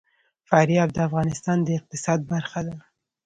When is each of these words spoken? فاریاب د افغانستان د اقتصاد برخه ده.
فاریاب 0.49 0.89
د 0.93 0.97
افغانستان 1.07 1.57
د 1.63 1.69
اقتصاد 1.79 2.19
برخه 2.31 2.59
ده. 2.67 2.75